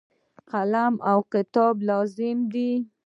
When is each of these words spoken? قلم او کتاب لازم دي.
قلم 0.51 0.93
او 1.09 1.19
کتاب 1.33 1.75
لازم 1.89 2.37
دي. 2.53 2.71